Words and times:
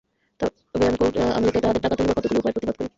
তবে 0.39 0.85
আমি 0.87 0.97
আমেরিকায় 1.37 1.61
তাঁহাদের 1.63 1.83
টাকা 1.83 1.95
তুলিবার 1.97 2.15
কতকগুলি 2.17 2.39
উপায়ের 2.39 2.55
প্রতিবাদ 2.55 2.75
করি। 2.77 2.89